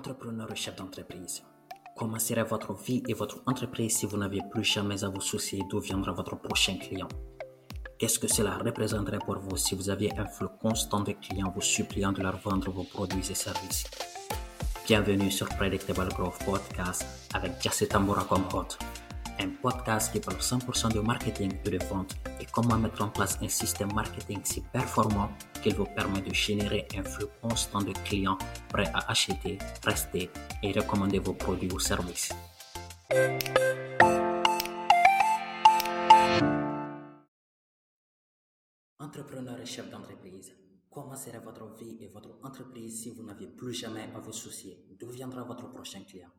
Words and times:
Entrepreneur 0.00 0.50
et 0.50 0.56
chef 0.56 0.76
d'entreprise, 0.76 1.42
comment 1.94 2.18
serait 2.18 2.42
votre 2.42 2.72
vie 2.72 3.02
et 3.06 3.12
votre 3.12 3.42
entreprise 3.44 3.98
si 3.98 4.06
vous 4.06 4.16
n'aviez 4.16 4.40
plus 4.50 4.64
jamais 4.64 5.04
à 5.04 5.10
vous 5.10 5.20
soucier 5.20 5.60
d'où 5.68 5.78
viendra 5.78 6.12
votre 6.12 6.36
prochain 6.36 6.78
client? 6.78 7.08
Qu'est-ce 7.98 8.18
que 8.18 8.26
cela 8.26 8.56
représenterait 8.56 9.18
pour 9.18 9.38
vous 9.40 9.58
si 9.58 9.74
vous 9.74 9.90
aviez 9.90 10.10
un 10.18 10.24
flux 10.24 10.48
constant 10.58 11.00
de 11.00 11.12
clients 11.12 11.52
vous 11.54 11.60
suppliant 11.60 12.12
de 12.12 12.22
leur 12.22 12.38
vendre 12.38 12.70
vos 12.70 12.84
produits 12.84 13.30
et 13.30 13.34
services? 13.34 13.84
Bienvenue 14.86 15.30
sur 15.30 15.50
Predictable 15.50 16.08
Growth 16.14 16.42
Podcast 16.46 17.04
avec 17.34 17.60
Jesse 17.60 17.86
Tambora 17.86 18.24
comme 18.24 18.48
hôte 18.54 18.78
un 19.40 19.50
podcast 19.62 20.12
qui 20.12 20.20
parle 20.20 20.38
100% 20.38 20.92
de 20.92 21.00
marketing 21.00 21.52
et 21.64 21.70
de 21.70 21.84
vente 21.84 22.14
et 22.40 22.46
comment 22.52 22.76
mettre 22.76 23.02
en 23.02 23.08
place 23.08 23.38
un 23.40 23.48
système 23.48 23.92
marketing 23.94 24.40
si 24.44 24.60
performant 24.60 25.30
qu'il 25.62 25.74
vous 25.74 25.86
permet 25.86 26.20
de 26.20 26.32
générer 26.32 26.86
un 26.96 27.02
flux 27.02 27.26
constant 27.40 27.80
de 27.80 27.92
clients 28.04 28.38
prêts 28.68 28.90
à 28.92 29.10
acheter, 29.10 29.58
rester 29.84 30.30
et 30.62 30.72
recommander 30.72 31.18
vos 31.18 31.32
produits 31.32 31.72
ou 31.72 31.78
services. 31.78 32.32
Entrepreneur 38.98 39.58
et 39.58 39.66
chef 39.66 39.90
d'entreprise, 39.90 40.52
comment 40.90 41.16
serait 41.16 41.40
votre 41.40 41.74
vie 41.76 41.96
et 42.00 42.08
votre 42.08 42.38
entreprise 42.42 43.02
si 43.02 43.10
vous 43.10 43.24
n'aviez 43.24 43.48
plus 43.48 43.72
jamais 43.72 44.08
à 44.14 44.20
vous 44.20 44.32
soucier? 44.32 44.84
D'où 44.98 45.08
viendra 45.08 45.42
votre 45.44 45.68
prochain 45.70 46.02
client? 46.04 46.30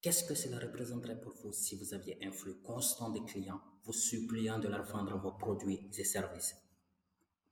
Qu'est-ce 0.00 0.22
que 0.22 0.36
cela 0.36 0.60
représenterait 0.60 1.20
pour 1.20 1.34
vous 1.42 1.52
si 1.52 1.74
vous 1.74 1.92
aviez 1.92 2.16
un 2.22 2.30
flux 2.30 2.54
constant 2.62 3.10
de 3.10 3.18
clients 3.18 3.60
vous 3.84 3.92
suppliant 3.92 4.60
de 4.60 4.68
leur 4.68 4.84
vendre 4.84 5.18
vos 5.18 5.32
produits 5.32 5.90
et 5.98 6.04
services? 6.04 6.54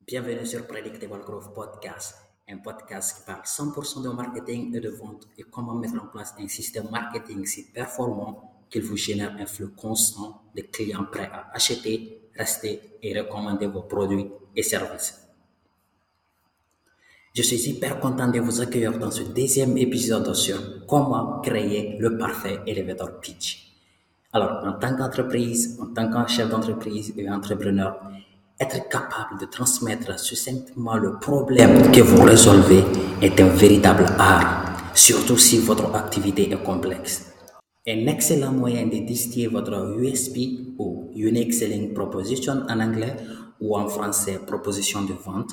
Bienvenue 0.07 0.47
sur 0.47 0.65
Predictable 0.65 1.25
Growth 1.25 1.53
Podcast, 1.53 2.15
un 2.49 2.59
podcast 2.59 3.17
qui 3.17 3.27
parle 3.27 3.43
100% 3.43 4.05
de 4.05 4.11
marketing 4.11 4.77
et 4.77 4.79
de 4.79 4.91
vente 4.91 5.27
et 5.37 5.43
comment 5.43 5.75
mettre 5.75 6.01
en 6.01 6.07
place 6.07 6.35
un 6.39 6.47
système 6.47 6.89
marketing 6.89 7.45
si 7.47 7.73
performant 7.73 8.65
qu'il 8.71 8.83
vous 8.83 8.97
génère 8.97 9.35
un 9.41 9.47
flux 9.47 9.75
constant 9.75 10.45
de 10.55 10.63
clients 10.63 11.07
prêts 11.11 11.29
à 11.33 11.51
acheter, 11.53 12.31
rester 12.37 12.81
et 13.03 13.21
recommander 13.21 13.67
vos 13.67 13.83
produits 13.83 14.31
et 14.55 14.63
services. 14.63 15.26
Je 17.37 17.43
suis 17.43 17.69
hyper 17.69 18.01
content 18.01 18.29
de 18.29 18.41
vous 18.41 18.63
accueillir 18.63 18.99
dans 18.99 19.11
ce 19.11 19.23
deuxième 19.23 19.77
épisode 19.77 20.35
sur 20.35 20.87
comment 20.87 21.43
créer 21.43 21.99
le 21.99 22.17
parfait 22.17 22.61
elevator 22.67 23.21
pitch. 23.21 23.75
Alors, 24.33 24.65
en 24.65 24.73
tant 24.79 24.97
qu'entreprise, 24.97 25.79
en 25.79 25.93
tant 25.93 26.09
que 26.09 26.33
chef 26.33 26.49
d'entreprise 26.49 27.13
et 27.15 27.29
entrepreneur, 27.29 28.01
être 28.59 28.89
capable 28.89 29.39
de 29.39 29.45
transmettre 29.45 30.19
succinctement 30.19 30.97
le 30.97 31.19
problème 31.19 31.93
que 31.93 32.01
vous 32.01 32.23
résolvez 32.23 32.83
est 33.21 33.39
un 33.39 33.49
véritable 33.49 34.07
art, 34.19 34.95
surtout 34.95 35.37
si 35.37 35.59
votre 35.59 35.95
activité 35.95 36.51
est 36.51 36.63
complexe. 36.63 37.35
Un 37.87 38.07
excellent 38.07 38.53
moyen 38.53 38.87
de 38.87 39.05
distiller 39.05 39.49
votre 39.49 39.95
USP 40.01 40.39
ou 40.79 41.11
Unique 41.15 41.53
Selling 41.53 41.93
Proposition 41.93 42.63
en 42.67 42.81
anglais 42.81 43.15
ou 43.61 43.77
en 43.77 43.87
français 43.89 44.41
proposition 44.47 45.03
de 45.03 45.13
vente 45.13 45.51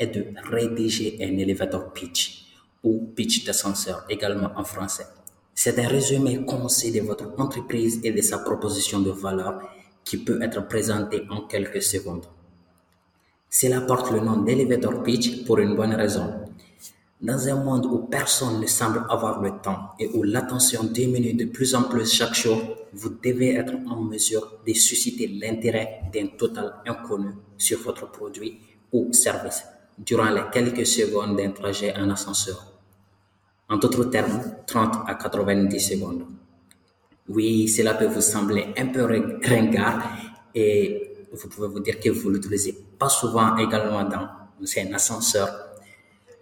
est 0.00 0.08
de 0.08 0.26
rédiger 0.50 1.18
un 1.20 1.38
elevator 1.38 1.92
pitch 1.92 2.46
ou 2.82 3.12
pitch 3.14 3.44
d'ascenseur 3.44 4.04
également 4.08 4.50
en 4.56 4.64
français. 4.64 5.06
C'est 5.54 5.78
un 5.78 5.88
résumé 5.88 6.42
concis 6.44 6.90
de 6.90 7.00
votre 7.02 7.38
entreprise 7.38 8.00
et 8.02 8.10
de 8.10 8.22
sa 8.22 8.38
proposition 8.38 9.00
de 9.00 9.10
valeur 9.10 9.60
qui 10.04 10.16
peut 10.16 10.42
être 10.42 10.66
présenté 10.66 11.22
en 11.28 11.42
quelques 11.42 11.82
secondes. 11.82 12.24
Cela 13.50 13.82
porte 13.82 14.10
le 14.10 14.20
nom 14.20 14.38
d'elevator 14.38 15.02
pitch 15.02 15.44
pour 15.44 15.58
une 15.58 15.76
bonne 15.76 15.94
raison. 15.94 16.32
Dans 17.20 17.48
un 17.48 17.62
monde 17.62 17.84
où 17.84 17.98
personne 17.98 18.60
ne 18.60 18.66
semble 18.66 19.04
avoir 19.10 19.42
le 19.42 19.50
temps 19.62 19.90
et 19.98 20.08
où 20.14 20.22
l'attention 20.22 20.84
diminue 20.84 21.34
de 21.34 21.44
plus 21.44 21.74
en 21.74 21.82
plus 21.82 22.10
chaque 22.10 22.34
jour, 22.34 22.58
vous 22.94 23.10
devez 23.22 23.56
être 23.56 23.74
en 23.88 24.00
mesure 24.00 24.60
de 24.66 24.72
susciter 24.72 25.26
l'intérêt 25.28 26.00
d'un 26.10 26.28
total 26.28 26.76
inconnu 26.86 27.32
sur 27.58 27.80
votre 27.80 28.10
produit 28.10 28.58
ou 28.92 29.12
service 29.12 29.62
durant 30.04 30.30
les 30.30 30.42
quelques 30.52 30.86
secondes 30.86 31.36
d'un 31.36 31.50
trajet 31.50 31.94
en 31.96 32.10
ascenseur. 32.10 32.72
En 33.68 33.76
d'autres 33.76 34.04
termes, 34.04 34.42
30 34.66 35.04
à 35.06 35.14
90 35.14 35.78
secondes. 35.80 36.24
Oui, 37.28 37.68
cela 37.68 37.94
peut 37.94 38.06
vous 38.06 38.20
sembler 38.20 38.74
un 38.76 38.86
peu 38.86 39.04
ringard 39.04 40.02
et 40.54 41.26
vous 41.32 41.48
pouvez 41.48 41.68
vous 41.68 41.80
dire 41.80 42.00
que 42.00 42.10
vous 42.10 42.30
l'utilisez 42.30 42.76
pas 42.98 43.08
souvent 43.08 43.56
également 43.56 44.02
dans 44.04 44.28
un 44.76 44.92
ascenseur, 44.94 45.48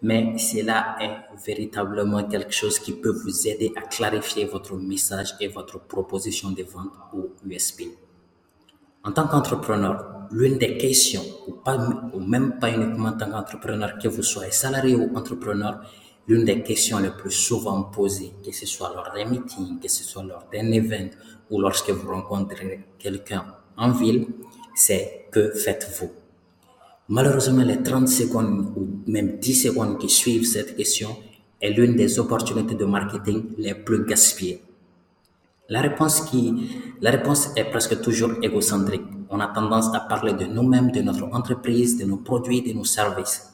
mais 0.00 0.38
cela 0.38 0.96
est 1.00 1.44
véritablement 1.44 2.24
quelque 2.24 2.52
chose 2.52 2.78
qui 2.78 2.92
peut 2.92 3.10
vous 3.10 3.48
aider 3.48 3.72
à 3.76 3.82
clarifier 3.82 4.46
votre 4.46 4.76
message 4.76 5.34
et 5.40 5.48
votre 5.48 5.80
proposition 5.80 6.52
de 6.52 6.62
vente 6.62 6.92
ou 7.12 7.28
USP. 7.46 7.82
En 9.04 9.12
tant 9.12 9.28
qu'entrepreneur, 9.28 10.26
l'une 10.32 10.58
des 10.58 10.76
questions, 10.76 11.22
ou, 11.46 11.52
pas, 11.52 11.78
ou 12.12 12.20
même 12.20 12.58
pas 12.58 12.70
uniquement 12.70 13.08
en 13.08 13.12
tant 13.12 13.30
qu'entrepreneur, 13.30 13.98
que 13.98 14.08
vous 14.08 14.22
soyez 14.22 14.50
salarié 14.50 14.94
ou 14.96 15.16
entrepreneur, 15.16 15.80
l'une 16.26 16.44
des 16.44 16.62
questions 16.62 16.98
les 16.98 17.10
plus 17.10 17.30
souvent 17.30 17.84
posées, 17.84 18.32
que 18.44 18.52
ce 18.52 18.66
soit 18.66 18.92
lors 18.94 19.12
d'un 19.14 19.24
meeting, 19.30 19.78
que 19.80 19.88
ce 19.88 20.04
soit 20.04 20.22
lors 20.24 20.44
d'un 20.52 20.70
événement 20.72 21.12
ou 21.50 21.60
lorsque 21.60 21.90
vous 21.90 22.10
rencontrez 22.10 22.84
quelqu'un 22.98 23.44
en 23.76 23.92
ville, 23.92 24.26
c'est 24.74 25.26
que 25.30 25.50
faites-vous? 25.52 26.10
Malheureusement, 27.08 27.62
les 27.62 27.82
30 27.82 28.06
secondes 28.06 28.72
ou 28.76 29.10
même 29.10 29.38
10 29.38 29.54
secondes 29.54 29.98
qui 29.98 30.10
suivent 30.10 30.44
cette 30.44 30.76
question 30.76 31.16
est 31.60 31.70
l'une 31.70 31.96
des 31.96 32.18
opportunités 32.18 32.74
de 32.74 32.84
marketing 32.84 33.54
les 33.56 33.74
plus 33.74 34.04
gaspillées. 34.04 34.62
La 35.70 35.82
réponse, 35.82 36.22
qui, 36.22 36.70
la 37.02 37.10
réponse 37.10 37.50
est 37.54 37.64
presque 37.64 38.00
toujours 38.00 38.30
égocentrique. 38.42 39.04
On 39.28 39.38
a 39.38 39.48
tendance 39.48 39.94
à 39.94 40.00
parler 40.00 40.32
de 40.32 40.46
nous-mêmes, 40.46 40.90
de 40.90 41.02
notre 41.02 41.24
entreprise, 41.24 41.98
de 41.98 42.06
nos 42.06 42.16
produits, 42.16 42.62
de 42.62 42.72
nos 42.72 42.84
services. 42.84 43.52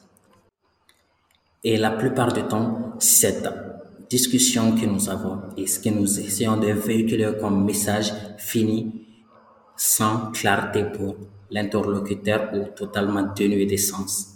Et 1.61 1.75
la 1.75 1.91
plupart 1.91 2.31
du 2.31 2.43
temps, 2.43 2.93
cette 2.99 3.49
discussion 4.09 4.75
que 4.77 4.85
nous 4.85 5.09
avons 5.09 5.41
et 5.57 5.67
ce 5.67 5.79
que 5.79 5.89
nous 5.89 6.19
essayons 6.19 6.55
de 6.55 6.67
véhiculer 6.67 7.33
comme 7.41 7.65
message 7.65 8.13
finit 8.37 9.07
sans 9.75 10.31
clarté 10.31 10.85
pour 10.85 11.17
l'interlocuteur 11.51 12.49
ou 12.53 12.65
totalement 12.75 13.23
dénué 13.35 13.65
de 13.65 13.75
sens. 13.75 14.34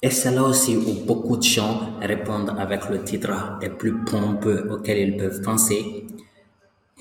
Et 0.00 0.10
c'est 0.10 0.30
là 0.30 0.44
aussi 0.44 0.76
où 0.76 1.04
beaucoup 1.04 1.36
de 1.36 1.42
gens 1.42 1.98
répondent 2.00 2.54
avec 2.56 2.88
le 2.88 3.02
titre 3.02 3.58
le 3.60 3.76
plus 3.76 4.04
pompeux 4.04 4.70
auquel 4.70 4.98
ils 4.98 5.16
peuvent 5.16 5.42
penser. 5.42 6.06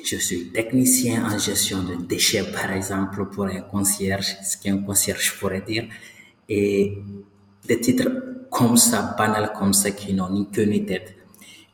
Je 0.03 0.15
suis 0.15 0.49
technicien 0.51 1.23
en 1.23 1.37
gestion 1.37 1.83
de 1.83 1.93
déchets, 2.07 2.51
par 2.51 2.71
exemple, 2.71 3.27
pour 3.27 3.45
un 3.45 3.61
concierge, 3.61 4.35
ce 4.43 4.57
qu'un 4.57 4.79
concierge 4.79 5.37
pourrait 5.39 5.61
dire. 5.61 5.85
Et 6.49 6.97
des 7.67 7.79
titres 7.79 8.09
comme 8.49 8.77
ça, 8.77 9.13
banals 9.15 9.53
comme 9.53 9.73
ça, 9.73 9.91
qui 9.91 10.15
n'ont 10.15 10.31
ni 10.31 10.49
queue 10.49 10.63
ni 10.63 10.83
tête. 10.83 11.13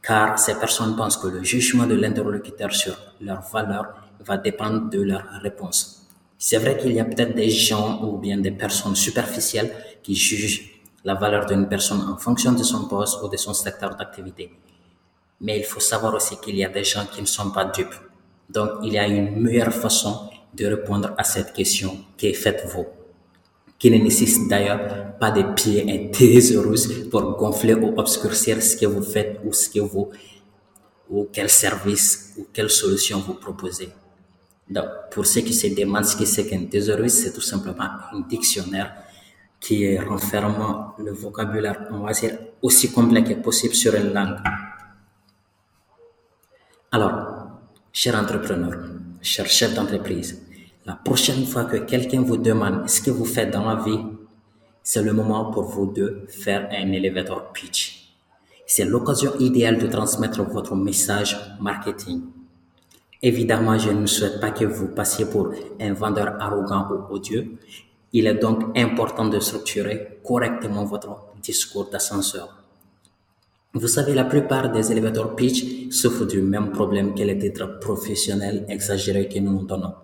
Car 0.02 0.38
ces 0.38 0.56
personnes 0.56 0.98
pensent 0.98 1.16
que 1.16 1.28
le 1.28 1.42
jugement 1.42 1.88
de 1.88 1.96
l'interlocuteur 1.96 2.74
sur 2.74 2.98
leur 3.22 3.44
valeur 3.44 3.94
va 4.26 4.36
dépendre 4.36 4.90
de 4.90 5.02
leur 5.02 5.24
réponse. 5.42 6.06
C'est 6.38 6.58
vrai 6.58 6.78
qu'il 6.78 6.92
y 6.92 7.00
a 7.00 7.06
peut-être 7.06 7.34
des 7.34 7.50
gens 7.50 8.04
ou 8.04 8.18
bien 8.18 8.38
des 8.40 8.52
personnes 8.52 8.98
superficielles 8.98 9.72
qui 10.02 10.16
jugent 10.16 10.73
la 11.04 11.16
valeur 11.16 11.46
d'une 11.46 11.68
personne 11.68 12.02
en 12.02 12.18
fonction 12.18 12.54
de 12.54 12.64
son 12.64 12.88
poste 12.88 13.22
ou 13.22 13.28
de 13.28 13.38
son 13.38 13.54
secteur 13.54 13.96
d'activité. 13.96 14.52
Mais 15.42 15.58
il 15.58 15.66
faut 15.66 15.80
savoir 15.80 16.14
aussi 16.14 16.38
qu'il 16.38 16.56
y 16.56 16.64
a 16.64 16.70
des 16.70 16.84
gens 16.84 17.06
qui 17.12 17.22
ne 17.22 17.26
sont 17.28 17.52
pas 17.52 17.66
dupes. 17.66 17.96
Donc, 18.50 18.70
il 18.84 18.94
y 18.94 18.98
a 18.98 19.08
une 19.08 19.42
meilleure 19.42 19.74
façon 19.74 20.30
de 20.54 20.66
répondre 20.66 21.14
à 21.18 21.24
cette 21.24 21.54
question 21.54 21.98
qui 22.16 22.28
est 22.28 22.34
faites-vous, 22.34 22.86
qui 23.78 23.92
ne 23.92 23.98
nécessite 23.98 24.48
d'ailleurs 24.48 25.18
pas 25.20 25.32
de 25.32 25.44
pieds 25.54 25.84
des 25.84 27.10
pour 27.10 27.36
gonfler 27.36 27.74
ou 27.74 27.94
obscurcir 27.98 28.62
ce 28.62 28.78
que 28.78 28.86
vous 28.86 29.04
faites 29.04 29.42
ou 29.44 29.52
ce 29.52 29.70
que 29.70 29.80
vous, 29.80 30.10
ou 31.10 31.28
quel 31.32 31.50
service 31.50 32.34
ou 32.38 32.48
quelle 32.54 32.70
solution 32.70 33.20
vous 33.20 33.34
proposez. 33.34 33.90
Donc, 34.70 34.86
pour 35.12 35.26
ceux 35.26 35.42
qui 35.42 35.54
se 35.54 35.68
demandent 35.68 36.06
ce 36.06 36.16
que 36.16 36.26
c'est 36.26 36.48
qu'un 36.48 36.66
c'est 37.10 37.34
tout 37.34 37.42
simplement 37.42 37.90
un 38.14 38.22
dictionnaire 38.22 38.94
qui 39.64 39.98
renferme 39.98 40.92
le 40.98 41.14
vocabulaire, 41.14 41.88
on 41.92 42.00
va 42.00 42.12
dire, 42.12 42.38
aussi 42.62 42.92
complet 42.92 43.24
que 43.24 43.34
possible 43.36 43.74
sur 43.74 43.96
une 43.96 44.14
langue. 44.14 44.38
Alors, 46.92 47.16
cher 47.94 48.14
entrepreneur, 48.16 48.74
cher 49.22 49.48
chef 49.48 49.74
d'entreprise, 49.74 50.42
la 50.86 50.96
prochaine 50.96 51.46
fois 51.46 51.64
que 51.64 51.78
quelqu'un 51.78 52.22
vous 52.24 52.36
demande 52.36 52.90
ce 52.90 53.02
que 53.02 53.10
vous 53.10 53.24
faites 53.24 53.52
dans 53.52 53.66
la 53.66 53.82
vie, 53.82 54.02
c'est 54.84 55.02
le 55.02 55.14
moment 55.14 55.50
pour 55.50 55.64
vous 55.64 55.94
de 55.94 56.26
faire 56.28 56.68
un 56.70 56.92
elevator 56.92 57.54
pitch. 57.54 58.18
C'est 58.68 58.84
l'occasion 58.84 59.32
idéale 59.40 59.78
de 59.78 59.88
transmettre 59.88 60.44
votre 60.44 60.76
message 60.76 61.38
marketing. 61.62 62.24
Évidemment, 63.22 63.78
je 63.78 63.92
ne 63.92 64.08
souhaite 64.08 64.42
pas 64.42 64.52
que 64.52 64.66
vous 64.66 64.90
passiez 64.90 65.26
pour 65.26 65.54
un 65.80 65.94
vendeur 65.94 66.36
arrogant 66.42 66.86
ou 66.92 67.14
odieux, 67.14 67.58
il 68.14 68.28
est 68.28 68.36
donc 68.36 68.78
important 68.78 69.28
de 69.28 69.40
structurer 69.40 70.20
correctement 70.24 70.86
votre 70.86 71.34
discours 71.42 71.90
d'ascenseur. 71.90 72.64
Vous 73.74 73.88
savez, 73.88 74.14
la 74.14 74.26
plupart 74.26 74.72
des 74.72 74.92
élévateurs 74.92 75.36
pitch 75.36 75.90
souffrent 75.90 76.28
du 76.28 76.44
même 76.44 76.72
problème 76.72 77.16
que 77.16 77.24
les 77.24 77.40
titres 77.40 77.80
professionnels 77.80 78.66
exagérés 78.70 79.28
que 79.28 79.40
nous 79.40 79.52
nous 79.52 79.66
donnons. 79.66 79.96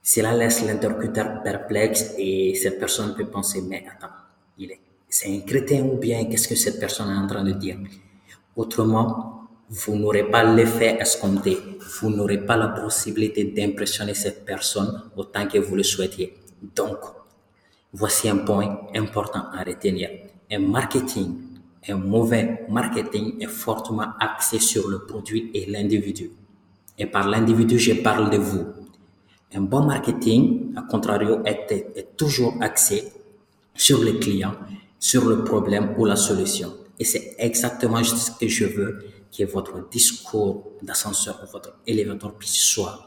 Cela 0.00 0.32
laisse 0.34 0.64
l'interlocuteur 0.64 1.42
perplexe 1.42 2.14
et 2.16 2.54
cette 2.54 2.78
personne 2.78 3.16
peut 3.16 3.26
penser, 3.26 3.60
mais 3.68 3.84
attends, 3.90 4.14
il 4.56 4.70
est, 4.70 4.80
c'est 5.08 5.28
un 5.28 5.40
crétin 5.40 5.82
ou 5.82 5.96
bien 5.96 6.26
qu'est-ce 6.26 6.46
que 6.46 6.54
cette 6.54 6.78
personne 6.78 7.10
est 7.10 7.18
en 7.18 7.26
train 7.26 7.42
de 7.42 7.50
dire? 7.50 7.76
Autrement, 8.54 9.48
vous 9.68 9.96
n'aurez 9.96 10.30
pas 10.30 10.44
l'effet 10.44 10.96
escompté. 11.00 11.58
Vous 12.00 12.10
n'aurez 12.10 12.46
pas 12.46 12.56
la 12.56 12.68
possibilité 12.68 13.42
d'impressionner 13.46 14.14
cette 14.14 14.44
personne 14.44 15.02
autant 15.16 15.48
que 15.48 15.58
vous 15.58 15.74
le 15.74 15.82
souhaitiez. 15.82 16.34
Donc, 16.74 16.98
voici 17.92 18.28
un 18.28 18.38
point 18.38 18.80
important 18.94 19.44
à 19.52 19.62
retenir. 19.62 20.10
Un 20.50 20.60
marketing, 20.60 21.36
un 21.88 21.96
mauvais 21.96 22.64
marketing 22.68 23.40
est 23.40 23.48
fortement 23.48 24.08
axé 24.20 24.58
sur 24.58 24.88
le 24.88 25.04
produit 25.06 25.50
et 25.54 25.66
l'individu. 25.66 26.30
Et 26.98 27.06
par 27.06 27.28
l'individu, 27.28 27.78
je 27.78 27.94
parle 27.94 28.30
de 28.30 28.38
vous. 28.38 28.64
Un 29.54 29.60
bon 29.60 29.84
marketing, 29.84 30.74
à 30.76 30.82
contrario, 30.82 31.42
est, 31.44 32.16
toujours 32.16 32.54
axé 32.60 33.12
sur 33.74 34.02
le 34.02 34.12
client, 34.14 34.54
sur 34.98 35.26
le 35.26 35.44
problème 35.44 35.94
ou 35.98 36.04
la 36.04 36.16
solution. 36.16 36.74
Et 36.98 37.04
c'est 37.04 37.34
exactement 37.38 38.02
ce 38.02 38.30
que 38.32 38.48
je 38.48 38.64
veux 38.64 39.04
que 39.36 39.44
votre 39.44 39.88
discours 39.90 40.64
d'ascenseur 40.82 41.40
ou 41.44 41.52
votre 41.52 41.78
élévateur 41.86 42.32
puisse 42.34 42.56
soit. 42.56 43.06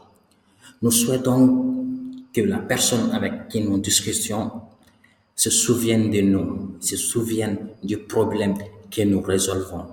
Nous 0.82 0.90
souhaitons 0.90 1.86
que 2.32 2.40
la 2.40 2.58
personne 2.58 3.10
avec 3.12 3.48
qui 3.48 3.60
nous 3.62 3.78
discutons 3.78 4.50
se 5.40 5.48
souvienne 5.48 6.10
de 6.10 6.20
nous, 6.20 6.76
se 6.80 6.98
souvienne 6.98 7.70
du 7.82 7.96
problème 7.96 8.56
que 8.90 9.00
nous 9.00 9.22
résolvons, 9.22 9.86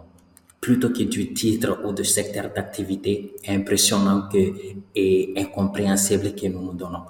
plutôt 0.59 0.89
que 0.89 1.03
du 1.03 1.33
titre 1.33 1.79
ou 1.85 1.93
du 1.93 2.03
secteur 2.03 2.51
d'activité 2.53 3.33
impressionnant 3.47 4.27
que, 4.29 4.37
et 4.93 5.33
incompréhensible 5.37 6.35
que 6.35 6.47
nous 6.47 6.61
nous 6.61 6.73
donnons. 6.73 7.05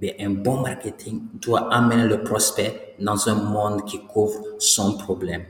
Mais 0.00 0.14
un 0.20 0.30
bon 0.30 0.60
marketing 0.60 1.22
doit 1.42 1.66
amener 1.74 2.06
le 2.06 2.22
prospect 2.22 2.94
dans 3.00 3.28
un 3.28 3.34
monde 3.34 3.84
qui 3.84 3.98
couvre 4.06 4.40
son 4.60 4.96
problème, 4.96 5.42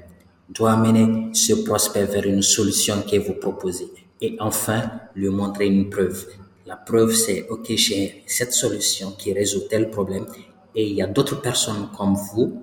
doit 0.49 0.73
amener 0.73 1.35
ce 1.35 1.53
prospect 1.53 2.07
vers 2.07 2.25
une 2.25 2.41
solution 2.41 3.03
que 3.03 3.19
vous 3.19 3.35
proposez 3.35 3.89
et 4.23 4.37
enfin 4.41 4.91
lui 5.15 5.29
montrer 5.29 5.67
une 5.67 5.91
preuve. 5.91 6.25
La 6.65 6.77
preuve, 6.77 7.13
c'est, 7.15 7.47
OK, 7.51 7.67
j'ai 7.77 8.23
cette 8.27 8.55
solution 8.55 9.11
qui 9.19 9.35
résout 9.35 9.65
tel 9.69 9.91
problème 9.91 10.25
et 10.75 10.89
il 10.89 10.95
y 10.95 11.03
a 11.03 11.07
d'autres 11.07 11.41
personnes 11.41 11.89
comme 11.97 12.15
vous 12.15 12.63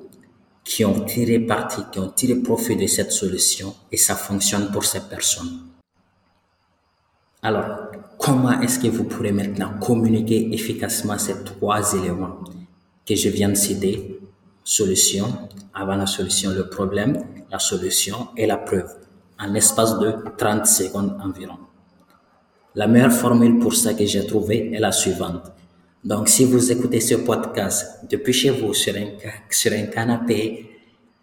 qui 0.64 0.84
ont 0.84 1.06
tiré 1.06 1.40
parti, 1.40 1.82
qui 1.92 2.00
ont 2.00 2.10
tiré 2.10 2.36
profit 2.36 2.76
de 2.76 2.88
cette 2.88 3.12
solution 3.12 3.74
et 3.92 3.98
ça 3.98 4.16
fonctionne 4.16 4.70
pour 4.72 4.84
ces 4.84 5.02
personnes. 5.02 5.62
Alors, 7.42 7.88
comment 8.18 8.60
est-ce 8.62 8.80
que 8.80 8.88
vous 8.88 9.06
pourrez 9.06 9.32
maintenant 9.32 9.80
communiquer 9.80 10.54
efficacement 10.54 11.18
ces 11.18 11.44
trois 11.44 11.94
éléments 11.94 12.40
que 13.06 13.16
je 13.16 13.30
viens 13.30 13.50
de 13.50 13.56
citer? 13.56 14.20
Solution, 14.64 15.48
avant 15.74 15.96
la 15.96 16.08
solution, 16.08 16.52
le 16.52 16.68
problème, 16.68 17.24
la 17.50 17.60
solution 17.60 18.28
et 18.36 18.46
la 18.46 18.58
preuve, 18.58 18.94
en 19.40 19.48
l'espace 19.48 19.98
de 20.00 20.14
30 20.38 20.66
secondes 20.66 21.18
environ. 21.24 21.58
La 22.76 22.88
meilleure 22.88 23.14
formule 23.14 23.60
pour 23.60 23.74
ça 23.74 23.94
que 23.94 24.06
j'ai 24.06 24.28
trouvé 24.28 24.74
est 24.74 24.80
la 24.80 24.92
suivante. 24.92 25.54
Donc, 26.08 26.30
si 26.30 26.46
vous 26.46 26.72
écoutez 26.72 27.02
ce 27.02 27.16
podcast 27.16 28.06
depuis 28.10 28.32
chez 28.32 28.50
vous 28.50 28.74
sur 28.74 28.96
un, 28.96 29.86
canapé, 29.88 30.70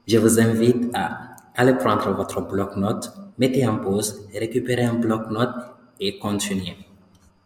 je 0.06 0.18
vous 0.18 0.38
invite 0.38 0.90
à 0.92 1.36
aller 1.56 1.72
prendre 1.72 2.12
votre 2.12 2.42
bloc-notes, 2.42 3.10
mettez 3.38 3.66
en 3.66 3.78
pause, 3.78 4.28
récupérez 4.34 4.84
un 4.84 4.92
bloc-notes 4.92 5.56
et 5.98 6.18
continuez. 6.18 6.76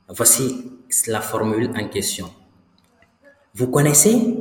Voici 0.08 0.64
la 1.06 1.20
formule 1.20 1.70
en 1.80 1.86
question. 1.86 2.28
Vous 3.54 3.68
connaissez? 3.68 4.36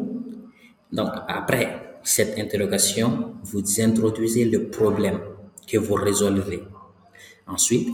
Donc, 0.92 1.12
après 1.28 2.00
cette 2.02 2.40
interrogation, 2.40 3.36
vous 3.44 3.62
introduisez 3.80 4.46
le 4.46 4.70
problème 4.70 5.20
que 5.72 5.78
vous 5.78 5.94
résolvez. 5.94 6.64
Ensuite, 7.46 7.90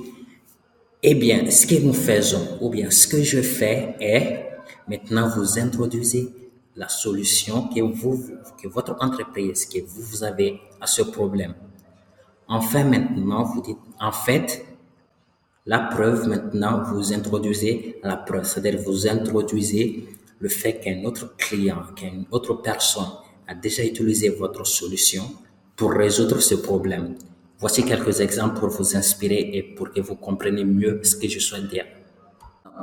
eh 1.02 1.16
bien, 1.16 1.52
ce 1.52 1.68
que 1.68 1.76
nous 1.84 1.92
faisons, 1.92 2.58
ou 2.62 2.70
bien 2.70 2.90
ce 2.90 3.06
que 3.06 3.22
je 3.22 3.42
fais 3.42 3.96
est, 4.00 4.53
maintenant 4.88 5.30
vous 5.30 5.60
introduisez 5.60 6.34
la 6.76 6.90
solution 6.90 7.68
que 7.68 7.82
vous, 7.82 8.24
que 8.62 8.68
votre 8.68 8.96
entreprise, 9.00 9.66
que 9.66 9.80
vous, 9.80 10.02
vous 10.02 10.24
avez 10.24 10.60
à 10.82 10.88
ce 10.88 11.04
problème. 11.04 11.54
Enfin, 12.48 12.84
maintenant, 12.84 13.44
vous 13.44 13.62
dites, 13.62 13.78
en 14.00 14.12
fait, 14.12 14.66
la 15.66 15.80
preuve, 15.80 16.28
maintenant, 16.28 16.84
vous 16.84 17.14
introduisez 17.14 18.00
la 18.04 18.18
preuve, 18.18 18.44
c'est-à-dire 18.44 18.82
vous 18.82 19.08
introduisez 19.08 20.10
le 20.40 20.50
fait 20.50 20.80
qu'un 20.80 21.04
autre 21.06 21.38
client, 21.38 21.84
qu'une 21.96 22.26
autre 22.32 22.56
personne 22.56 23.12
a 23.48 23.56
déjà 23.56 23.84
utilisé 23.84 24.30
votre 24.30 24.66
solution 24.66 25.24
pour 25.76 25.92
résoudre 25.94 26.42
ce 26.42 26.56
problème. 26.56 27.16
Voici 27.60 27.86
quelques 27.86 28.20
exemples 28.20 28.60
pour 28.60 28.70
vous 28.70 28.98
inspirer 28.98 29.52
et 29.54 29.64
pour 29.64 29.92
que 29.92 30.02
vous 30.02 30.16
compreniez 30.16 30.66
mieux 30.66 31.00
ce 31.04 31.16
que 31.16 31.30
je 31.30 31.40
souhaite 31.40 31.70
dire. 31.70 31.86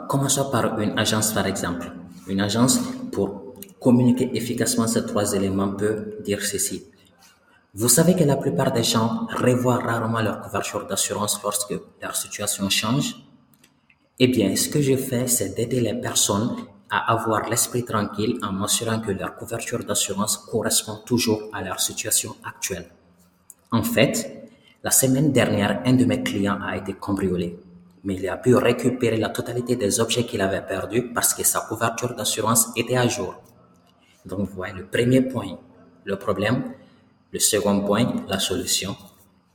Commençons 0.08 0.50
par 0.50 0.78
une 0.78 0.98
agence, 0.98 1.32
par 1.32 1.46
exemple? 1.46 1.92
Une 2.28 2.40
agence, 2.40 2.78
pour 3.12 3.54
communiquer 3.80 4.30
efficacement 4.36 4.86
ces 4.86 5.04
trois 5.04 5.32
éléments, 5.32 5.72
peut 5.72 6.16
dire 6.24 6.44
ceci. 6.44 6.84
Vous 7.74 7.88
savez 7.88 8.14
que 8.14 8.24
la 8.24 8.36
plupart 8.36 8.72
des 8.72 8.82
gens 8.82 9.26
revoient 9.36 9.78
rarement 9.78 10.20
leur 10.20 10.40
couverture 10.40 10.86
d'assurance 10.86 11.40
lorsque 11.42 11.74
leur 12.02 12.16
situation 12.16 12.68
change? 12.68 13.16
Eh 14.18 14.28
bien, 14.28 14.54
ce 14.54 14.68
que 14.68 14.82
je 14.82 14.96
fais, 14.96 15.26
c'est 15.26 15.54
d'aider 15.56 15.80
les 15.80 15.94
personnes 15.94 16.56
à 16.90 17.12
avoir 17.12 17.48
l'esprit 17.48 17.84
tranquille 17.84 18.38
en 18.42 18.52
m'assurant 18.52 19.00
que 19.00 19.12
leur 19.12 19.36
couverture 19.36 19.84
d'assurance 19.84 20.36
correspond 20.36 20.98
toujours 21.06 21.42
à 21.52 21.62
leur 21.62 21.80
situation 21.80 22.34
actuelle. 22.44 22.90
En 23.70 23.84
fait, 23.84 24.50
la 24.82 24.90
semaine 24.90 25.30
dernière, 25.30 25.80
un 25.84 25.92
de 25.92 26.04
mes 26.04 26.22
clients 26.22 26.58
a 26.60 26.76
été 26.76 26.94
cambriolé, 26.94 27.58
mais 28.04 28.14
il 28.14 28.28
a 28.28 28.36
pu 28.36 28.54
récupérer 28.54 29.16
la 29.16 29.28
totalité 29.28 29.76
des 29.76 30.00
objets 30.00 30.24
qu'il 30.24 30.40
avait 30.40 30.62
perdus 30.62 31.12
parce 31.12 31.34
que 31.34 31.44
sa 31.44 31.60
couverture 31.60 32.14
d'assurance 32.14 32.70
était 32.76 32.96
à 32.96 33.06
jour. 33.08 33.34
Donc, 34.24 34.48
voyez, 34.50 34.74
le 34.74 34.86
premier 34.86 35.22
point, 35.22 35.58
le 36.04 36.16
problème, 36.16 36.72
le 37.32 37.38
second 37.38 37.80
point, 37.82 38.24
la 38.28 38.38
solution, 38.38 38.96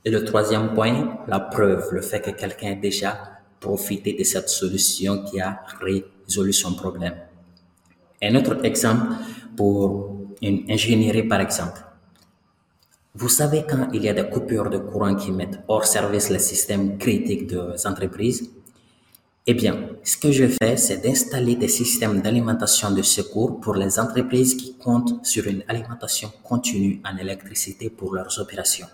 et 0.04 0.12
le 0.12 0.24
troisième 0.24 0.74
point, 0.74 1.18
la 1.28 1.40
preuve, 1.40 1.90
le 1.92 2.02
fait 2.02 2.22
que 2.22 2.30
quelqu'un 2.30 2.72
ait 2.72 2.76
déjà 2.76 3.42
profité 3.60 4.14
de 4.14 4.24
cette 4.24 4.50
solution 4.50 5.24
qui 5.24 5.42
a 5.42 5.62
résolu 5.82 6.54
son 6.54 6.76
problème. 6.76 7.16
Un 8.22 8.36
autre 8.36 8.64
exemple 8.64 9.14
pour 9.58 10.16
une 10.42 10.70
ingénierie, 10.70 11.24
par 11.24 11.42
exemple. 11.42 11.82
Vous 13.18 13.30
savez 13.30 13.64
quand 13.64 13.88
il 13.94 14.04
y 14.04 14.10
a 14.10 14.14
des 14.14 14.28
coupures 14.30 14.70
de 14.70 14.78
courant 14.78 15.16
qui 15.16 15.32
mettent 15.32 15.62
hors 15.70 15.86
service 15.86 16.30
les 16.30 16.40
systèmes 16.40 16.98
critiques 16.98 17.48
des 17.48 17.88
entreprises? 17.88 18.50
Eh 19.48 19.54
bien, 19.54 19.92
ce 20.04 20.18
que 20.18 20.34
je 20.34 20.48
fais, 20.48 20.76
c'est 20.76 20.98
d'installer 20.98 21.56
des 21.56 21.70
systèmes 21.70 22.20
d'alimentation 22.20 22.92
de 22.92 23.02
secours 23.02 23.62
pour 23.62 23.76
les 23.76 24.00
entreprises 24.00 24.56
qui 24.56 24.76
comptent 24.78 25.26
sur 25.26 25.48
une 25.48 25.64
alimentation 25.70 26.30
continue 26.44 27.02
en 27.06 27.16
électricité 27.16 27.90
pour 27.90 28.14
leurs 28.14 28.38
opérations. 28.38 28.88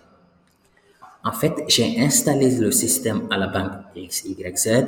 En 1.24 1.32
fait, 1.32 1.54
j'ai 1.66 2.00
installé 2.00 2.56
le 2.58 2.70
système 2.70 3.26
à 3.28 3.36
la 3.36 3.48
banque 3.48 3.72
XYZ, 3.96 4.86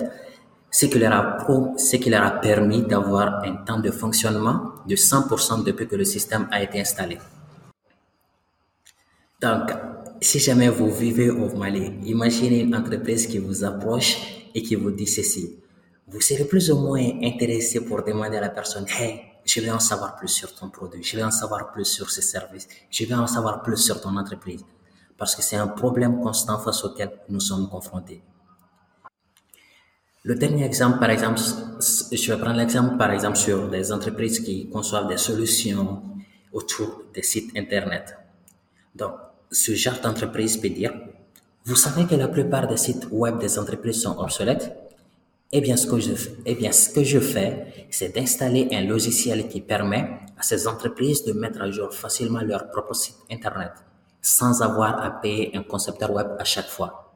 ce 0.71 0.87
qui 0.87 0.99
leur 1.00 1.12
a, 1.12 1.38
ce 1.76 1.97
qui 1.97 2.09
leur 2.09 2.25
a 2.25 2.31
permis 2.31 2.83
d'avoir 2.83 3.43
un 3.45 3.57
temps 3.64 3.81
de 3.81 3.91
fonctionnement 3.91 4.75
de 4.87 4.95
100% 4.95 5.64
depuis 5.64 5.88
que 5.88 5.97
le 5.97 6.05
système 6.05 6.47
a 6.53 6.62
été 6.62 6.81
installé. 6.81 7.19
Donc, 9.45 9.73
si 10.23 10.39
jamais 10.39 10.71
vous 10.71 10.91
vivez 10.91 11.29
au 11.29 11.55
Mali, 11.55 11.93
imaginez 12.07 12.61
une 12.61 12.75
entreprise 12.75 13.27
qui 13.27 13.37
vous 13.37 13.63
approche 13.63 14.17
et 14.55 14.63
qui 14.63 14.75
vous 14.75 14.91
dit 14.91 15.07
ceci. 15.07 15.59
Vous 16.09 16.23
serez 16.23 16.47
plus 16.47 16.71
ou 16.71 16.79
moins 16.79 17.07
intéressé 17.23 17.85
pour 17.85 18.03
demander 18.03 18.39
à 18.39 18.41
la 18.41 18.49
personne, 18.49 18.87
hey, 18.99 19.21
je 19.45 19.61
vais 19.61 19.71
en 19.71 19.81
savoir 19.81 20.17
plus 20.17 20.29
sur 20.29 20.55
ton 20.55 20.71
produit, 20.71 21.03
je 21.03 21.17
vais 21.19 21.23
en 21.23 21.31
savoir 21.31 21.73
plus 21.73 21.85
sur 21.85 22.09
ce 22.11 22.23
service, 22.23 22.67
je 22.91 23.05
vais 23.05 23.13
en 23.13 23.27
savoir 23.27 23.63
plus 23.63 23.77
sur 23.77 24.01
ton 24.01 24.17
entreprise. 24.17 24.65
Parce 25.19 25.37
que 25.37 25.43
c'est 25.43 25.57
un 25.57 25.69
problème 25.69 26.21
constant 26.23 26.59
face 26.59 26.83
auquel 26.83 27.11
nous 27.29 27.41
sommes 27.41 27.69
confrontés. 27.69 28.23
Le 30.23 30.37
dernier 30.37 30.65
exemple, 30.65 30.99
par 31.01 31.11
exemple, 31.11 31.39
je 31.39 32.33
vais 32.33 32.41
prendre 32.41 32.57
l'exemple, 32.57 32.97
par 32.97 33.11
exemple, 33.11 33.37
sur 33.37 33.69
des 33.69 33.93
entreprises 33.93 34.41
qui 34.41 34.71
conçoivent 34.71 35.07
des 35.07 35.19
solutions 35.19 36.03
autour 36.51 37.03
des 37.13 37.23
sites 37.23 37.55
Internet. 37.55 38.17
Donc, 38.95 39.13
ce 39.51 39.75
genre 39.75 40.01
d'entreprise 40.03 40.57
peut 40.57 40.69
dire, 40.71 40.93
vous 41.65 41.77
savez 41.77 42.07
que 42.07 42.15
la 42.15 42.29
plupart 42.29 42.67
des 42.67 42.77
sites 42.77 43.09
web 43.11 43.39
des 43.39 43.59
entreprises 43.59 44.03
sont 44.03 44.19
obsolètes? 44.19 44.77
Eh 45.53 45.61
bien, 45.61 45.77
ce 45.77 45.87
que 45.87 45.99
je, 46.01 46.13
eh 46.45 46.55
bien, 46.55 46.73
ce 46.73 46.91
que 46.91 47.05
je 47.05 47.21
fais, 47.21 47.87
c'est 47.91 48.15
d'installer 48.15 48.69
un 48.73 48.83
logiciel 48.83 49.49
qui 49.49 49.61
permet 49.61 50.11
à 50.37 50.43
ces 50.43 50.67
entreprises 50.67 51.25
de 51.25 51.33
mettre 51.33 51.63
à 51.63 51.71
jour 51.71 51.93
facilement 51.95 52.41
leur 52.41 52.71
propre 52.71 52.95
site 52.95 53.17
Internet. 53.31 53.73
sans 54.27 54.63
avoir 54.63 55.05
à 55.05 55.11
payer 55.11 55.55
un 55.55 55.63
concepteur 55.63 56.11
web 56.11 56.29
à 56.39 56.45
chaque 56.45 56.69
fois. 56.69 57.13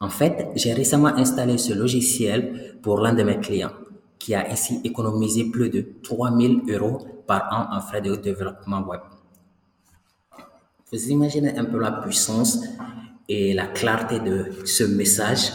En 0.00 0.08
fait, 0.08 0.48
j'ai 0.54 0.72
récemment 0.72 1.14
installé 1.14 1.58
ce 1.58 1.74
logiciel 1.74 2.78
pour 2.82 3.00
l'un 3.00 3.12
de 3.12 3.22
mes 3.22 3.38
clients 3.38 3.72
qui 4.18 4.34
a 4.34 4.50
ainsi 4.50 4.80
économisé 4.82 5.44
plus 5.44 5.68
de 5.68 5.86
3000 6.02 6.62
euros 6.74 7.06
par 7.26 7.48
an 7.52 7.76
en 7.76 7.80
frais 7.82 8.00
de 8.00 8.16
développement 8.16 8.80
web. 8.80 9.00
Vous 10.96 11.10
imaginez 11.10 11.58
un 11.58 11.66
peu 11.66 11.78
la 11.78 11.92
puissance 11.92 12.58
et 13.28 13.52
la 13.52 13.66
clarté 13.66 14.18
de 14.18 14.64
ce 14.64 14.84
message. 14.84 15.52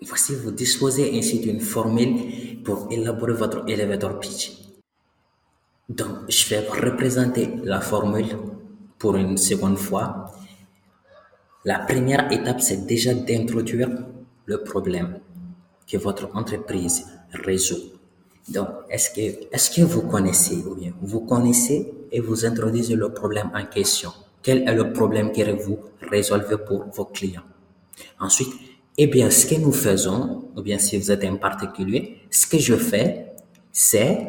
voici, 0.00 0.34
vous 0.34 0.50
disposez 0.50 1.16
ainsi 1.16 1.38
d'une 1.38 1.60
formule 1.60 2.62
pour 2.64 2.88
élaborer 2.90 3.34
votre 3.34 3.62
elevator 3.68 4.18
pitch. 4.18 4.54
Donc, 5.88 6.28
je 6.28 6.48
vais 6.48 6.66
représenter 6.66 7.60
la 7.62 7.80
formule 7.80 8.38
pour 8.98 9.14
une 9.14 9.36
seconde 9.36 9.78
fois. 9.78 10.32
La 11.64 11.78
première 11.78 12.32
étape, 12.32 12.60
c'est 12.60 12.86
déjà 12.86 13.14
d'introduire 13.14 13.90
le 14.46 14.64
problème 14.64 15.20
que 15.86 15.96
votre 15.96 16.28
entreprise 16.34 17.06
résout. 17.32 17.93
Donc, 18.48 18.68
est-ce 18.90 19.10
que, 19.10 19.54
est-ce 19.54 19.70
que 19.70 19.82
vous 19.82 20.02
connaissez 20.02 20.56
ou 20.68 20.74
bien 20.74 20.92
vous 21.00 21.20
connaissez 21.20 21.92
et 22.12 22.20
vous 22.20 22.44
introduisez 22.44 22.94
le 22.94 23.12
problème 23.12 23.50
en 23.54 23.64
question? 23.64 24.12
Quel 24.42 24.68
est 24.68 24.74
le 24.74 24.92
problème 24.92 25.32
que 25.32 25.50
vous 25.62 25.78
résolvez 26.10 26.58
pour 26.58 26.84
vos 26.92 27.06
clients? 27.06 27.42
Ensuite, 28.20 28.52
eh 28.98 29.06
bien, 29.06 29.30
ce 29.30 29.46
que 29.46 29.54
nous 29.54 29.72
faisons, 29.72 30.44
ou 30.54 30.62
bien 30.62 30.78
si 30.78 30.98
vous 30.98 31.10
êtes 31.10 31.24
un 31.24 31.36
particulier, 31.36 32.20
ce 32.30 32.46
que 32.46 32.58
je 32.58 32.76
fais, 32.76 33.32
c'est 33.72 34.28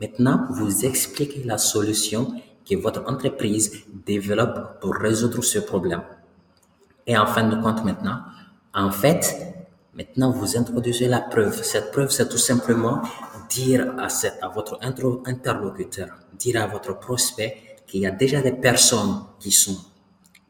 maintenant 0.00 0.46
vous 0.50 0.84
expliquer 0.84 1.42
la 1.44 1.56
solution 1.56 2.34
que 2.68 2.76
votre 2.76 3.10
entreprise 3.10 3.72
développe 4.06 4.80
pour 4.80 4.94
résoudre 4.94 5.42
ce 5.42 5.58
problème. 5.58 6.02
Et 7.06 7.16
en 7.16 7.26
fin 7.26 7.48
de 7.48 7.60
compte 7.62 7.84
maintenant, 7.84 8.20
en 8.74 8.90
fait, 8.90 9.54
Maintenant, 9.96 10.32
vous 10.32 10.56
introduisez 10.56 11.06
la 11.06 11.20
preuve. 11.20 11.62
Cette 11.62 11.92
preuve, 11.92 12.10
c'est 12.10 12.28
tout 12.28 12.36
simplement 12.36 13.00
dire 13.48 13.94
à, 13.98 14.48
votre 14.48 14.78
interlocuteur, 14.82 16.08
dire 16.38 16.62
à 16.62 16.66
votre 16.66 16.98
prospect 16.98 17.56
qu'il 17.86 18.00
y 18.00 18.06
a 18.06 18.10
déjà 18.10 18.40
des 18.40 18.52
personnes 18.52 19.24
qui 19.38 19.52
sont, 19.52 19.76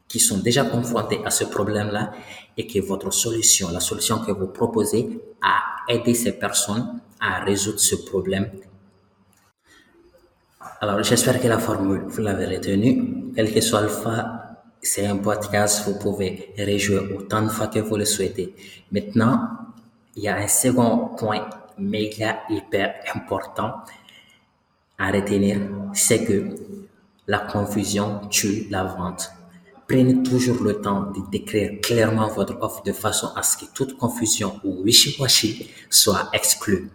qui 0.08 0.20
sont 0.20 0.38
déjà 0.38 0.64
confrontées 0.64 1.20
à 1.24 1.30
ce 1.30 1.44
problème-là 1.44 2.12
et 2.56 2.66
que 2.66 2.78
votre 2.80 3.12
solution, 3.12 3.70
la 3.70 3.80
solution 3.80 4.18
que 4.20 4.32
vous 4.32 4.48
proposez, 4.48 5.20
a 5.42 5.92
aidé 5.92 6.14
ces 6.14 6.32
personnes 6.32 7.00
à 7.20 7.40
résoudre 7.44 7.80
ce 7.80 7.96
problème. 7.96 8.50
Alors, 10.80 11.02
j'espère 11.02 11.40
que 11.40 11.48
la 11.48 11.58
formule, 11.58 12.04
vous 12.08 12.20
l'avez 12.20 12.46
retenue. 12.46 13.32
Quel 13.34 13.52
que 13.52 13.60
soit 13.60 13.82
le 13.82 13.88
fa 13.88 14.44
c'est 14.84 15.06
un 15.06 15.16
podcast, 15.16 15.84
vous 15.86 15.98
pouvez 15.98 16.52
rejouer 16.58 16.98
autant 17.16 17.40
de 17.40 17.48
fois 17.48 17.68
que 17.68 17.78
vous 17.78 17.96
le 17.96 18.04
souhaitez. 18.04 18.54
Maintenant, 18.92 19.48
il 20.14 20.24
y 20.24 20.28
a 20.28 20.36
un 20.36 20.46
second 20.46 21.08
point 21.16 21.48
méga 21.78 22.40
hyper 22.48 22.94
important 23.14 23.74
à 24.98 25.10
retenir, 25.10 25.60
c'est 25.92 26.24
que 26.24 26.56
la 27.26 27.38
confusion 27.38 28.20
tue 28.30 28.66
la 28.70 28.84
vente. 28.84 29.30
Prenez 29.88 30.22
toujours 30.22 30.62
le 30.62 30.80
temps 30.80 31.10
de 31.12 31.30
décrire 31.30 31.80
clairement 31.82 32.28
votre 32.28 32.56
offre 32.62 32.82
de 32.82 32.92
façon 32.92 33.28
à 33.36 33.42
ce 33.42 33.56
que 33.58 33.64
toute 33.74 33.98
confusion 33.98 34.60
ou 34.64 34.82
wishy-washy 34.82 35.70
soit 35.90 36.30
exclue. 36.32 36.90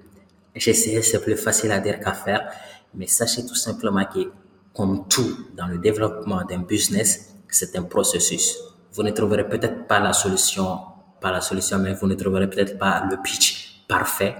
J'essaie, 0.55 1.01
c'est 1.01 1.21
plus 1.21 1.35
facile 1.35 1.71
à 1.71 1.79
dire 1.79 1.99
qu'à 1.99 2.13
faire, 2.13 2.51
mais 2.95 3.05
sachez 3.05 3.45
tout 3.45 3.55
simplement 3.55 4.05
que, 4.05 4.31
comme 4.73 5.07
tout 5.07 5.45
dans 5.55 5.67
le 5.67 5.77
développement 5.77 6.43
d'un 6.43 6.59
business, 6.59 7.35
c'est 7.47 7.77
un 7.77 7.83
processus. 7.83 8.57
Vous 8.93 9.03
ne 9.03 9.11
trouverez 9.11 9.47
peut-être 9.47 9.87
pas 9.87 9.99
la 9.99 10.13
solution, 10.13 10.79
pas 11.21 11.31
la 11.31 11.41
solution, 11.41 11.77
mais 11.77 11.93
vous 11.93 12.07
ne 12.07 12.15
trouverez 12.15 12.49
peut-être 12.49 12.77
pas 12.79 13.05
le 13.09 13.17
pitch 13.21 13.85
parfait 13.87 14.35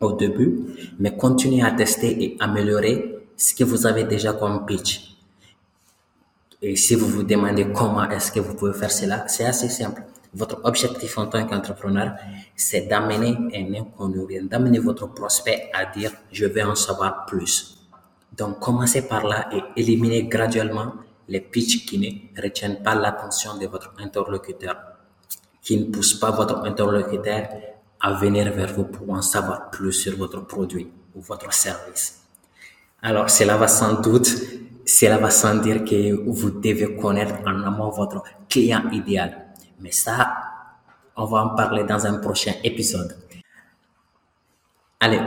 au 0.00 0.12
début, 0.12 0.66
mais 0.98 1.16
continuez 1.16 1.62
à 1.62 1.70
tester 1.70 2.22
et 2.22 2.36
améliorer 2.40 3.18
ce 3.36 3.54
que 3.54 3.64
vous 3.64 3.86
avez 3.86 4.04
déjà 4.04 4.32
comme 4.32 4.64
pitch. 4.66 5.16
Et 6.62 6.76
si 6.76 6.94
vous 6.94 7.08
vous 7.08 7.22
demandez 7.22 7.66
comment 7.72 8.08
est-ce 8.08 8.32
que 8.32 8.40
vous 8.40 8.54
pouvez 8.54 8.72
faire 8.72 8.90
cela, 8.90 9.26
c'est 9.28 9.44
assez 9.44 9.68
simple. 9.68 10.02
Votre 10.34 10.60
objectif 10.64 11.18
en 11.18 11.26
tant 11.26 11.46
qu'entrepreneur, 11.46 12.14
c'est 12.56 12.82
d'amener 12.88 13.36
un 13.54 13.74
inconnu, 13.74 14.40
d'amener 14.42 14.78
votre 14.78 15.06
prospect 15.12 15.70
à 15.72 15.86
dire 15.86 16.12
je 16.32 16.46
vais 16.46 16.62
en 16.62 16.74
savoir 16.74 17.26
plus. 17.26 17.78
Donc 18.36 18.58
commencez 18.58 19.06
par 19.06 19.26
là 19.26 19.48
et 19.52 19.62
éliminez 19.80 20.24
graduellement 20.24 20.94
les 21.28 21.40
pitchs 21.40 21.86
qui 21.86 21.98
ne 21.98 22.42
retiennent 22.42 22.82
pas 22.82 22.94
l'attention 22.94 23.56
de 23.58 23.66
votre 23.66 23.92
interlocuteur, 23.98 24.76
qui 25.62 25.78
ne 25.78 25.84
poussent 25.84 26.18
pas 26.18 26.30
votre 26.30 26.64
interlocuteur 26.64 27.48
à 28.04 28.12
venir 28.12 28.52
vers 28.52 28.70
vous 28.74 28.84
pour 28.84 29.08
en 29.14 29.22
savoir 29.22 29.70
plus 29.70 29.92
sur 29.92 30.14
votre 30.18 30.44
produit 30.44 30.86
ou 31.14 31.22
votre 31.22 31.50
service. 31.54 32.20
Alors, 33.00 33.30
cela 33.30 33.56
va 33.56 33.66
sans 33.66 33.94
doute, 34.02 34.28
cela 34.84 35.16
va 35.16 35.30
sans 35.30 35.54
dire 35.54 35.82
que 35.84 36.12
vous 36.12 36.50
devez 36.50 36.96
connaître 36.96 37.36
en 37.46 37.62
amont 37.62 37.88
votre 37.88 38.22
client 38.46 38.90
idéal. 38.92 39.46
Mais 39.80 39.90
ça, 39.90 40.34
on 41.16 41.24
va 41.24 41.44
en 41.44 41.48
parler 41.56 41.84
dans 41.84 42.04
un 42.04 42.18
prochain 42.18 42.52
épisode. 42.62 43.16
Allez, 45.00 45.20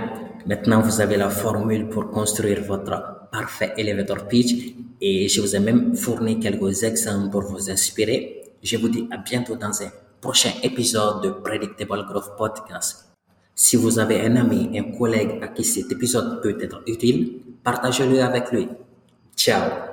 maintenant 0.46 0.82
vous 0.82 1.02
avez 1.02 1.18
la 1.18 1.32
formule 1.32 1.90
pour 1.90 2.12
construire 2.12 2.64
votre 2.64 3.28
parfait 3.32 3.74
elevator 3.78 4.28
pitch 4.28 4.76
et 5.02 5.28
je 5.28 5.42
vous 5.42 5.56
ai 5.56 5.60
même 5.60 5.96
fourni 5.96 6.40
quelques 6.40 6.84
exemples 6.84 7.32
pour 7.32 7.42
vous 7.42 7.72
inspirer. 7.72 8.44
Je 8.62 8.78
vous 8.78 8.90
dis 8.90 9.08
à 9.10 9.18
bientôt 9.18 9.56
dans 9.56 9.82
un 9.82 9.90
prochain 10.22 10.52
épisode 10.64 11.24
de 11.24 11.30
Predictable 11.30 12.06
Growth 12.06 12.36
Podcast. 12.38 13.08
Si 13.56 13.76
vous 13.76 14.00
avez 14.00 14.22
un 14.22 14.36
ami, 14.36 14.78
un 14.78 14.98
collègue 14.98 15.40
à 15.42 15.48
qui 15.48 15.64
cet 15.64 15.92
épisode 15.92 16.42
peut 16.42 16.58
être 16.62 16.82
utile, 16.88 17.42
partagez-le 17.64 18.22
avec 18.22 18.52
lui. 18.52 18.68
Ciao 19.36 19.87